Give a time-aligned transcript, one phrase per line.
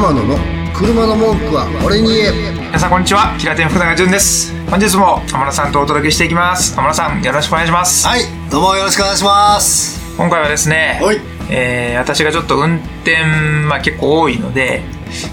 [0.00, 0.38] 天野の
[0.72, 2.52] 車の文句は俺に言え。
[2.54, 3.36] 皆さんこんにちは。
[3.36, 4.50] 平手福永潤です。
[4.70, 6.74] 本日も天野さんとお届けしていきます。
[6.74, 8.06] 天野さんよろしくお願いします。
[8.08, 10.00] はいどうもよろしくお願いします。
[10.16, 11.20] 今回はですねはい。
[11.50, 13.22] えー私がちょっと運転、
[13.68, 14.80] まあ、結構多いので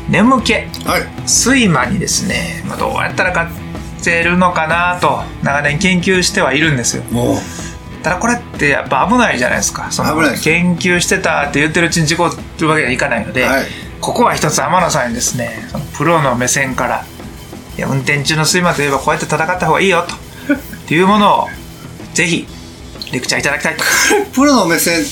[0.10, 0.68] 眠気はい。
[1.26, 3.50] 睡魔にですね、まあ、どうやったら勝
[4.04, 7.04] てるのかなと長年研究してはいるんですよ。
[7.10, 8.04] もう。
[8.04, 9.90] ただこれってやっぱ危ないじゃないですか。
[9.92, 12.26] その危ない研究してたって言ってるうちに事故
[12.60, 17.06] るわけにはいかないので、はいここは一つ天野さんにですねそのプロの目線から
[17.78, 20.06] いや運転中の睡魔といえばこうやって戦った方がいいよ
[20.48, 21.48] とっていうものを
[22.14, 22.48] ぜひ
[23.12, 23.84] レクチャーいただきたいと。
[24.34, 25.04] プロの目線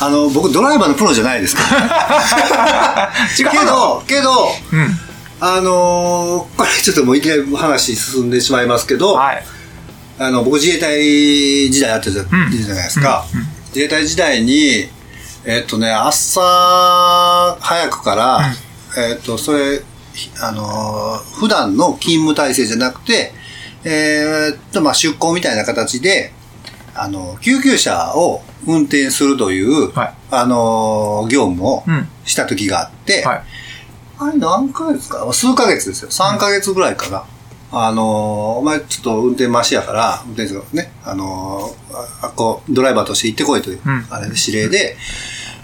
[0.00, 3.12] あの僕ドライバーのプロじゃないですから。
[3.38, 4.98] 違うけのどけどうん。
[5.40, 9.44] あのーこれちょっともういきなり話進んでしまいますけど、はい。
[10.18, 11.02] あの僕自衛隊
[11.70, 12.26] 時代やってたじゃん。
[12.50, 13.24] じゃないですか、
[13.74, 14.88] 自衛隊時代に
[15.44, 16.40] えっとね朝
[17.60, 18.40] 早くから、
[18.96, 19.82] えっとそれ
[20.14, 23.32] ひあのー普段の勤務体制じゃなくて
[23.84, 26.32] えーっとまあ出向みたいな形で
[26.94, 30.14] あの救急車を運転するという、はい。
[30.30, 32.08] あのー業務をうん。
[32.24, 33.42] した時があって、はい。
[34.18, 35.32] あれ何ヶ月か？
[35.32, 36.10] 数ヶ月ですよ。
[36.10, 37.24] 3ヶ月ぐらいかな。
[37.74, 38.04] あのー
[38.58, 44.06] お前ちょっと運転マシやから、運転手がね、あのーああこう、ドライバーとして行ってこいという、うん。
[44.10, 44.96] あれで指令で、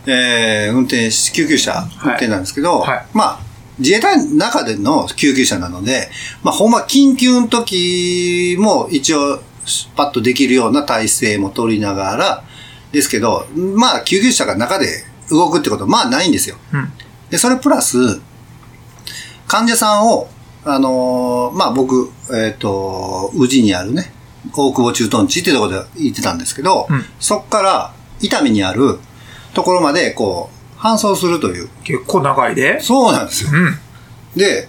[0.07, 3.07] えー運転し、救急車運転なんですけど、はい。
[3.13, 3.41] まあ、
[3.79, 6.09] 自衛隊の中での救急車なので、
[6.43, 9.41] まあ、ほんま緊急の時も一応、
[9.95, 12.45] パッとできるような体制も取りながら、
[12.91, 16.57] ですけど、まあ、救急車が中で動くってことは、まあ、ないんですよ。
[16.73, 16.93] うん。
[17.29, 18.21] で、それプラス、
[19.47, 20.29] 患者さんを、
[20.65, 24.13] あのーまあ、僕、えっ、と、宇治にあるね、
[24.53, 28.99] 大久保駐屯地っていうところで行ってたんですけど、うんそっから伊丹にある
[29.55, 31.69] ところまで、こう、搬送するという。
[31.85, 33.51] 結構長いでそうなんですよ。
[33.53, 33.79] うん
[34.37, 34.69] で、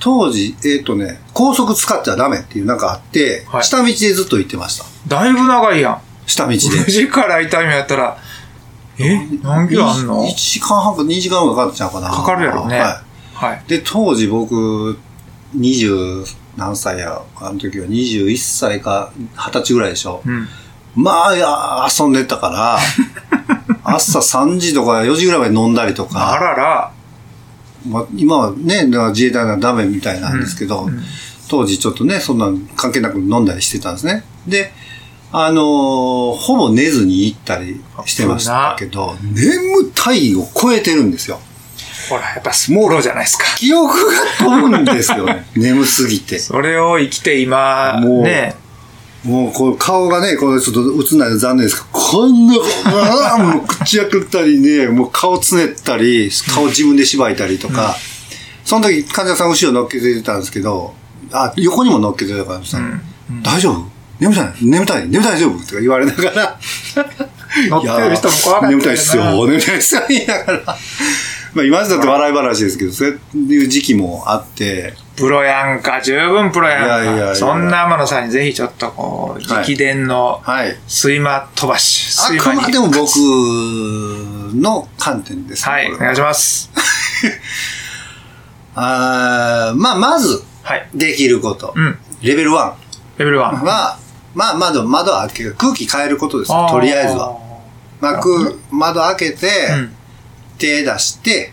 [0.00, 4.84] 当時、えっ、とね、高速使っちゃダメっていうなんかあって、はい下道でずっと行ってました。
[5.06, 6.56] だいぶ長いやん下道で。
[6.56, 8.18] 9時から痛みやったら
[8.98, 9.20] え？
[9.42, 12.10] 何キロあんの ?1 時間半か2時間ぐらいかかっちゃうかな。
[12.10, 13.46] かかるやろねはい。
[13.46, 14.98] はいで、当時僕、
[15.54, 16.24] 二十
[16.56, 20.22] 何歳や、あの時は21歳か20歳ぐらいでしょ。
[20.24, 20.48] うん
[20.96, 22.78] まあ、遊んでたから、
[23.84, 26.92] 朝3時とか4時ぐらいまで飲んだりとあからら
[27.88, 31.02] まあ、今はね、自衛隊はダメみたいなんですけど、うん
[31.50, 32.46] 当時ちょっとね、そんな
[32.76, 34.22] 関係なく飲んだりしてたんですね。
[34.46, 34.72] で、
[35.32, 41.40] あのーほぼ寝ずに行ったりしてましたけど、眠たいを超えてるんですよ。
[42.10, 43.44] ほらやっぱスモーロじゃないですか。
[43.56, 45.46] 記憶が飛ぶんですよね。
[45.56, 46.38] 眠すぎて。
[46.38, 48.54] それを生きて今もうね。
[49.24, 52.54] もう、こう、顔がね、これちょっと映んないの残念ですけど、こんな、
[52.86, 57.94] あーもう口開けたりね、もう顔つねったり、顔自分で縛いたりとか、
[58.64, 60.94] その時患者さん後ろ乗っけてたんですけど、
[61.32, 62.78] あ、横にも乗っけてたからさ、
[63.42, 63.84] 大丈夫？
[64.20, 64.52] 眠たい？
[64.62, 65.08] 眠たい？
[65.08, 65.66] 眠たい大丈夫？
[65.66, 66.58] とか言われながら、
[67.68, 70.78] 乗ってる人も怖かった眠たいっすよ、眠たいっすよ、言いながら。
[71.54, 76.00] まあ今だって笑い話ですけど、そういう時期もあって、プロやんか。
[76.00, 77.02] 十分プロやんか。
[77.02, 77.34] いやいやいや。
[77.36, 79.64] そんな天野さんにぜひちょっとこうはい。
[79.64, 80.76] 直伝のはい。
[80.88, 82.62] 睡魔飛ばしあく睡魔に。
[82.62, 83.16] までも僕
[84.56, 85.82] の観点です、これは。
[85.82, 86.70] いお願いします。
[88.74, 90.88] あーまあ、まず、はい。
[90.94, 91.72] できること。
[91.76, 91.98] うん。
[92.22, 92.72] レベル1
[93.18, 93.98] レベル1は、
[94.34, 95.54] まあ、窓、窓開ける。
[95.58, 96.68] 空気変えることですよ。
[96.70, 97.36] とりあえずは。
[98.00, 99.96] まあ、空窓開けて、うん
[100.60, 101.52] 手出して、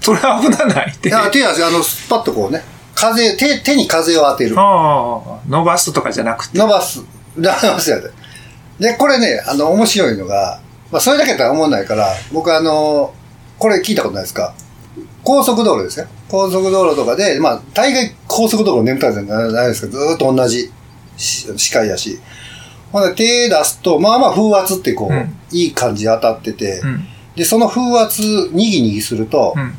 [0.00, 2.62] それ危なないっていや手出して、あの、スパッとこうね、
[2.94, 4.56] 風、手、手に風を当てる。
[4.56, 7.04] 伸ばすとかじゃなくて伸ばす。
[7.36, 8.10] 伸ばすやで。
[8.78, 13.14] で、これね、あの、面白いのが、まあ、それだけだったら思わないから、僕あの、
[13.58, 14.54] これ聞いたことないですか？
[15.22, 16.06] 高速道路ですよ。
[16.28, 19.92] 高速道路とかで、まあ、大概高速道路眠たいじゃないですか。
[19.92, 20.72] ずーっと同じ
[21.18, 22.18] し視界やし。
[22.90, 27.06] ほんで、手出すと、まあまあ風圧ってこう、うんいい感じで当たってて、うん
[27.40, 28.20] で、その風圧、
[28.52, 29.74] にぎにぎすると、うん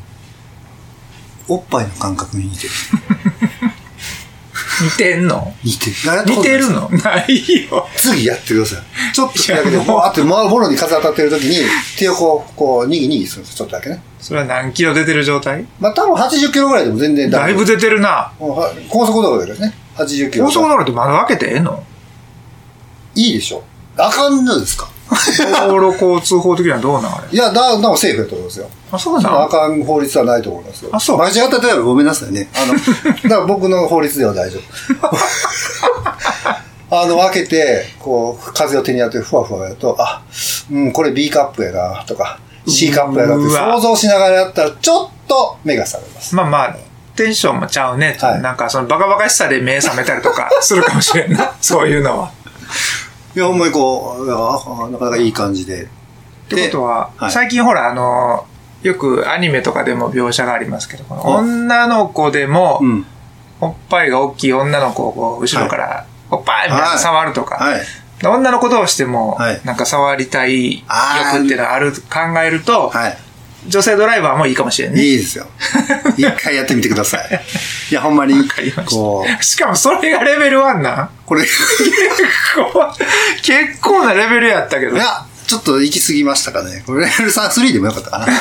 [1.48, 2.70] おっぱいの感覚に似てる。
[4.84, 5.52] 似てんの？
[5.64, 5.96] 似てる。
[6.24, 6.88] 似てるの？
[6.90, 9.12] ないよ次やってください。
[9.12, 11.56] ちょっとだけで、もうあって、もろに風当たってる時に、
[11.98, 14.00] 手をこう、こう、にぎにぎするんですちょっとだけね。
[14.20, 15.66] それは何キロ出てる状態？
[15.80, 19.74] まあ多分80キロぐらいでも全然だいぶ出てるな高速道路でですね。
[19.96, 20.46] 80キロ。
[20.46, 21.82] 高速道路って窓開けてええの？
[23.16, 23.62] いいでしょ。
[23.96, 24.88] あかんのですか？
[25.68, 27.36] 道路交通法的にはどうなんあれ？
[27.36, 28.70] いや、だ、なんかセーフやと思いますよ。
[28.90, 30.90] あそうそのあなかん法律はないと思いますよ。
[30.92, 32.48] あそう間違ったとやらごめんなさいね。
[32.54, 32.74] あの、
[33.28, 34.62] だから僕の法律では大丈夫。
[36.94, 40.20] あの、開けて、こう、風を手に当ててふわふわやると、あ、
[40.70, 42.38] うん、これ B カップやな、とか、
[42.68, 46.34] C カップやなって想像しながらやったら、ちょっとと目が覚めます。
[46.34, 46.76] まあまあ、
[47.16, 48.16] テンションもちゃうね。
[48.20, 51.54] はいなんかそのバカバカしさで目覚めたりとかするかもしれんな。
[51.60, 52.32] そういうのは。
[53.34, 55.84] いや、ほんまにこう、なかなかいい感じで。
[55.84, 55.86] っ
[56.48, 58.46] てことは、はい最近ほら、あの、
[58.82, 63.06] よくアニメとかでも描写がありますけど、この女の子でも、うん。
[63.60, 67.80] おっぱいが大きい女の子をこう後ろから、おっぱいみたいなはい触るとか、はい。
[68.24, 70.84] 女の子同士でもはい、なんか触りたい
[71.34, 73.18] 欲っていうのがある、考えると、はい。
[73.66, 75.02] 女性ドライバーもいいかもしれんね。
[75.02, 75.46] いいですよ。
[76.16, 77.40] 一回やってみてください。
[77.90, 79.42] いや、ほんまにわかりま、こう、した。
[79.42, 81.10] しかもそれがレベル1なん？
[81.26, 81.56] これ、い結
[82.56, 82.92] 構、
[83.42, 84.96] 結構なレベルやったけど。
[84.96, 86.82] や、ちょっと行き過ぎましたかね。
[86.86, 88.24] これレベル3、3でもよかったかな。
[88.26, 88.34] は い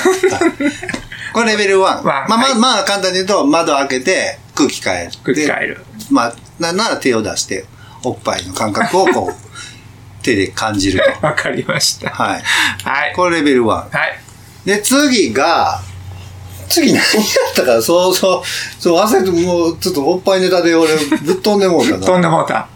[1.34, 1.78] これレベル1。
[1.80, 5.18] ワンまあまあ、はいまあ、簡単に言うと、窓開けて、空気変えて。
[5.24, 5.86] 空気変える。
[6.10, 7.66] まあ、なんなら手を出して、
[8.04, 9.36] おっぱいの感覚をこう、
[10.24, 11.26] 手で感じると。
[11.28, 12.10] わかりました。
[12.10, 12.44] はい。
[12.84, 13.14] はい。
[13.16, 13.66] これレベル1。
[13.68, 14.21] はい。
[14.66, 15.80] で、次が、
[16.70, 17.04] 次何やっ
[17.56, 22.06] たか、そうそう、そう、忘れて、もう、ちょっとおっぱいネタで俺、ぶっ飛んでもうたな。
[22.06, 22.68] 飛んでもうた。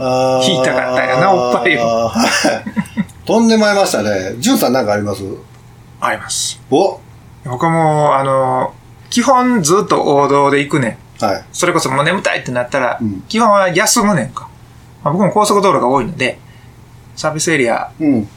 [0.00, 3.26] あー引いたかったよなおっぱいをはい。
[3.26, 4.36] 飛んでまいりましたね。
[4.38, 5.22] ジュンさんなんかあります？
[6.00, 6.60] あります。
[6.70, 7.00] お
[7.44, 8.74] 僕はもう、あの、
[9.10, 11.24] 基本ずっと王道で行くねん。
[11.24, 11.44] はい。
[11.52, 14.48] それこそもう眠たいってなったら、うん基本は休むねんか。
[15.02, 16.38] まあ、僕も高速道路が多いので、
[17.16, 18.28] サービスエリアうん。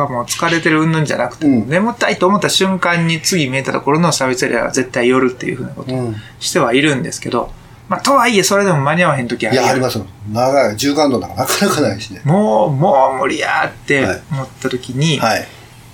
[0.00, 6.16] はもう疲れてる云々じゃなくて、うん眠たいと思った瞬間に次見えたところのサービスエリアは絶対寄るっていうふうなことをうん。
[6.40, 7.50] してはいるんですけど、
[7.88, 10.06] まあ、とはいえそれでも間に合わへん時あるやんいや、ありますよ。
[10.32, 10.76] 長い。
[10.76, 12.22] 中間道なんかなかなかないしね。
[12.24, 15.46] もう、もう無理やってはい思った時に、はい。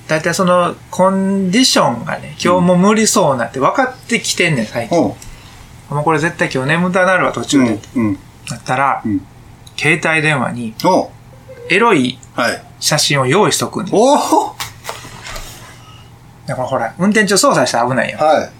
[0.07, 4.99] だいたいそのコンディションがね、今日も無理そうなって分かってきてんねん、最近。
[4.99, 5.05] うん。
[5.95, 7.79] もうこれ絶対今日眠たなるわ、途中で。
[7.97, 8.07] うん。
[8.07, 8.19] うん。
[8.49, 9.27] だったら、うん
[9.81, 11.09] 携帯電話にお
[11.71, 12.63] エロいはい。
[12.81, 13.93] 写真を用意しとくんで。
[13.95, 14.55] おお
[16.47, 18.21] だからほら、運転中操作したら危ないやん。
[18.21, 18.51] はい。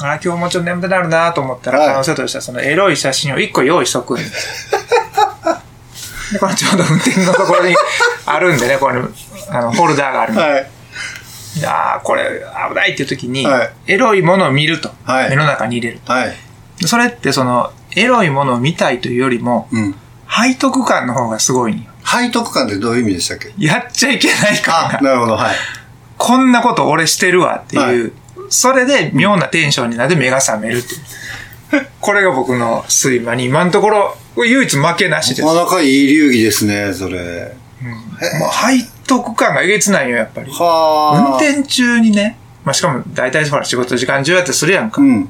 [0.00, 4.24] あ今日もうちょっと眠たなるなと思ったら、はい可能性としてはそのエロい写真を1個用意しとくんで。
[6.32, 7.74] で、これちょうど運転のところに
[8.26, 9.00] あるんでね、これ、
[9.50, 10.42] あの、ホルダーがあるんで。
[10.42, 10.66] はい。
[11.66, 16.34] ああ、これ危ないっていう時に、はいエロいものを見ると、はい目の中に入れるはい。
[16.80, 16.88] と。
[16.88, 19.94] それってその、エロいものを見たいというよりも、うん。
[20.28, 21.84] 背徳感の方がすごいんよ。
[22.04, 23.52] 背徳感ってどういう意味でしたっけ？
[23.58, 25.36] やっちゃいけない感あ、が、なるほど。
[25.36, 25.56] はい。
[26.16, 28.12] こんなこと俺してるわっていう、
[28.48, 31.00] それで妙なテンションになって目が覚めるっていう。
[32.00, 35.42] これが僕の睡魔に今のところ、唯一負けなしです。
[35.42, 37.56] なかなかいい流儀ですね、それ。
[37.80, 40.52] もう背徳感がえげつないよ、やっぱり。
[40.52, 41.18] はあ。
[41.18, 45.00] 運転中にね、まあ、しかも大体ほら仕事時間中やってするやんか。
[45.02, 45.28] うん。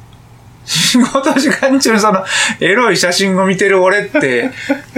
[0.64, 2.25] 仕事時間中にその
[2.61, 4.50] エロい写真を見てる俺って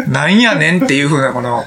[0.09, 1.65] なんやねんっていうふうなこの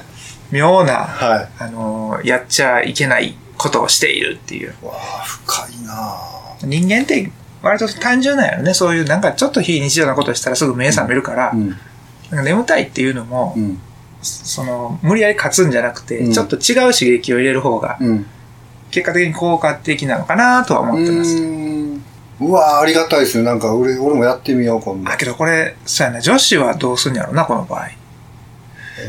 [0.50, 1.48] 妙な、はい。
[1.58, 4.74] あのーやっちゃいけないことをしているっていう。
[4.82, 7.30] わあ、深いなあ人間って
[7.62, 8.74] 割と単純なんやろね。
[8.74, 11.68] そういうなんかちょっと非日常なことしたらすぐ目覚めるから、うん。
[11.68, 13.80] なんか眠たいっていうのも、うん。
[14.22, 18.26] その無理やり勝つんじゃなくて、うんちょっと違う刺激を入れる方がうん。
[18.90, 21.36] 結果的に効果的なのかなとは思ってます。
[22.40, 23.44] うわあ、ありがたいですよ。
[23.44, 25.16] なんか俺、俺もやってみよう、今度あ、。
[25.16, 27.88] けどこれ、そうやな、女子はどうすんやろな、この場合。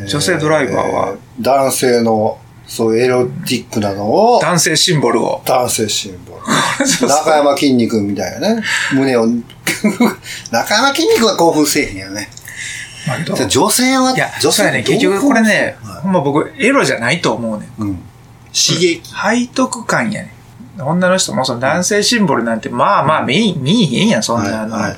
[0.07, 2.37] 女性ドライバーはえー男性の、
[2.67, 4.05] そういうエロティックなの
[4.35, 5.41] を、男性シンボルを。
[5.45, 6.41] 男性シンボル。
[6.85, 8.63] そうそう中山筋肉みたいなね。
[8.93, 9.25] 胸を、
[10.51, 12.29] 中山筋肉は興奮せえへんよね。
[13.07, 17.81] まあ女性は、いや、女性そうやね、結局これね、はいほんま僕、エロじゃないと思うねん。
[17.81, 17.95] うん。
[18.53, 19.01] 刺激。
[19.05, 20.31] 背徳感やねん。
[20.77, 24.97] 女の人もその男性シンボルなんて、まあまあ見、見えへんやん、そんな、あの、はいはい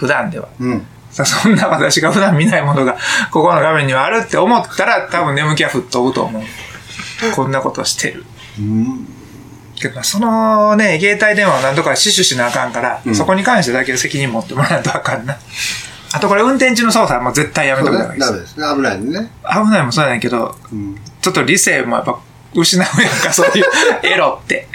[0.00, 0.48] 普段では。
[0.58, 0.86] うん。
[1.10, 2.96] さそんな私が普段見ないものが、
[3.30, 6.42] ここの画面にはあるって思ったら、多分眠気は吹っ飛ぶと思う。
[7.36, 8.24] こんなことしてる。
[8.58, 9.06] うん。
[9.76, 15.36] けど、そのね、携帯電話を何とか死守しなあかんから、うんそこに関してだけ責任持ってもらわないとあかんな。
[16.12, 18.30] あとこれ運転中の操作はもう絶対やめとく方がいいです。
[18.30, 18.66] ダメですね。
[18.74, 19.30] 危ないね。
[19.42, 20.96] 危ないもそうなんやけど、うん。
[21.20, 22.18] ちょっと理性もやっぱ
[22.54, 23.64] 失うやんか、そういう
[24.02, 24.68] エロって。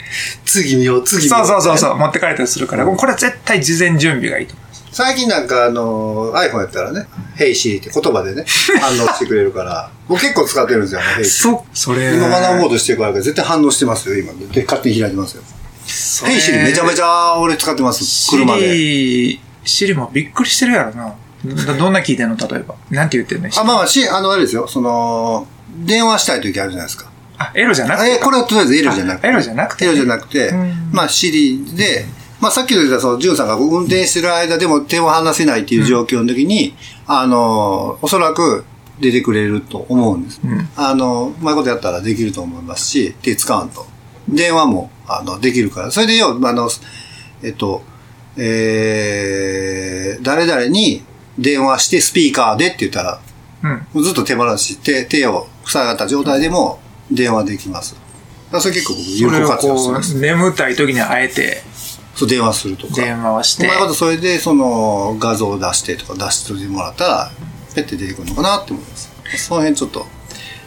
[0.46, 1.38] 次見よう、次見よ。
[1.38, 4.84] そうそうそうそう、持ってかれたりするから、これは絶対事前準備がいいと思います。
[4.91, 8.46] 最近なんかあの、iPhone やったらね、Hey Siri って言葉でね、
[8.79, 11.25] 反応してくれるから、僕結構使ってるんですよ、ね、Hey Siri。
[11.25, 12.13] そ、それ。
[12.13, 14.32] 今学ぼうとしてるから絶対反応してますよ、今。
[14.53, 15.44] で、勝手に開いてますよ。
[15.86, 18.74] それ Hey Siri めちゃめちゃ俺使ってます、車シで。
[18.74, 21.13] リ、シリもびっくりしてるやろな。
[21.44, 22.75] どどんな聞いてんの例えば。
[22.89, 25.46] なんて言ってんのあ、まあまあ、し、あの、あれですよ、その、
[25.84, 27.05] 電話したい時あるじゃないですか。
[27.38, 28.12] あ、エロじゃなくて。
[28.12, 29.27] え、これはとりあえずエロじゃなくて。
[29.27, 32.06] あエロじゃなくてエロじゃなくてうん、まあ、シリで、
[32.39, 36.75] まあ、さっき言った、その、ジュンさんが運転してる間でも手を離せないっていう状況の時に、
[37.08, 38.65] あの、おそらく
[39.00, 40.42] 出てくれると思うんです。
[40.44, 40.70] うん。
[40.75, 43.86] あの、うまいことやったらできると思いますし、手使わんと。
[44.27, 45.92] 電話も、あの、できるから。
[45.92, 46.70] それでよ、あの、
[47.44, 47.84] えっと、
[48.38, 51.04] えー、誰々に
[51.38, 53.22] 電話してスピーカーでって言ったら、
[53.94, 54.04] うん。
[54.04, 56.80] ずっと手放し、手、手を塞がった状態でも
[57.12, 57.96] 電話できます。
[58.60, 60.16] それ結構僕有効活用す。
[60.16, 61.64] う、眠たい時にあえて
[62.16, 62.94] そう、電話するとか。
[62.96, 67.32] 電話をしてうまい、ことそれでその画像を出してとか出してもらったら、
[67.74, 69.12] ペッて出てくるのかなって思います。
[69.38, 70.06] その辺ちょっと、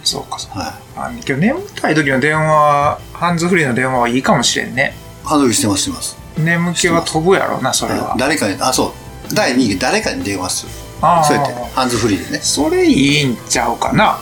[0.04, 0.60] そうかそうか。
[0.96, 1.20] はい。
[1.20, 4.94] あけど眠たい時の電話、ハンズフリーの電話はいいかもしれんね。
[5.24, 6.16] ハンドルしてます、してます。
[6.36, 8.14] 眠気は飛ぶやろな、それは。
[8.18, 8.94] 誰かに、あ、そ
[9.30, 9.34] う。
[9.34, 10.72] 第2位、誰かに電話する。
[11.00, 12.40] ああそうやって、ハンズフリーでね。
[12.42, 14.18] それいいんちゃうかな。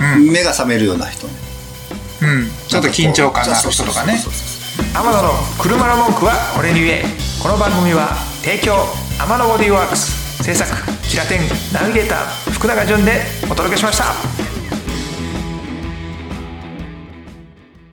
[0.00, 0.30] うん。
[0.30, 1.32] 目が覚めるような人ね。
[2.22, 2.50] うん。
[2.68, 4.18] ちょっと緊張感のある人とかね
[4.94, 7.04] 天野の車の文句は俺に言え
[7.42, 8.74] この番組は提供
[9.18, 10.70] 天野ボディーワークス制作
[11.02, 11.40] キラテン
[11.72, 14.37] ナビゲーター福永潤でお届けしました